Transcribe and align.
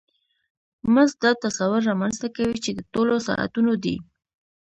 مزد 0.93 1.17
دا 1.23 1.31
تصور 1.43 1.81
رامنځته 1.89 2.27
کوي 2.35 2.57
چې 2.63 2.71
د 2.73 2.79
ټولو 2.93 3.15
ساعتونو 3.27 3.73
دی 3.83 3.95